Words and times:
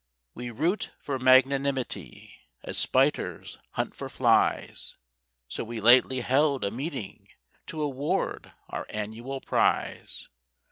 We 0.33 0.49
root 0.49 0.89
for 0.99 1.19
magnanimity 1.19 2.35
as 2.63 2.79
spiders 2.79 3.59
hunt 3.73 3.95
for 3.95 4.09
flies, 4.09 4.95
So 5.47 5.63
we 5.63 5.79
lately 5.79 6.21
held 6.21 6.63
a 6.63 6.71
meeting 6.71 7.27
to 7.67 7.83
award 7.83 8.51
our 8.67 8.87
annual 8.89 9.41
prize. 9.41 10.27